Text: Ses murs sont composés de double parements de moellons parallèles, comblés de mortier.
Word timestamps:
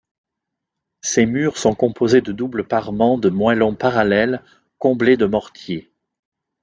Ses 1.01 1.27
murs 1.27 1.57
sont 1.59 1.75
composés 1.75 2.21
de 2.21 2.31
double 2.31 2.67
parements 2.67 3.19
de 3.19 3.29
moellons 3.29 3.75
parallèles, 3.75 4.41
comblés 4.79 5.15
de 5.15 5.27
mortier. 5.27 5.93